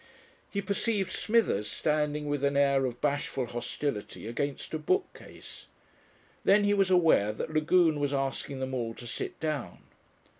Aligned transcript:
He 0.49 0.63
perceived 0.63 1.11
Smithers 1.11 1.69
standing 1.69 2.25
with 2.25 2.43
an 2.43 2.57
air 2.57 2.87
of 2.87 2.99
bashful 3.01 3.45
hostility 3.45 4.25
against 4.25 4.73
a 4.73 4.79
bookcase. 4.79 5.67
Then 6.43 6.63
he 6.63 6.73
was 6.73 6.89
aware 6.89 7.31
that 7.31 7.53
Lagune 7.53 7.99
was 7.99 8.11
asking 8.11 8.61
them 8.61 8.73
all 8.73 8.95
to 8.95 9.05
sit 9.05 9.39
down. 9.39 9.83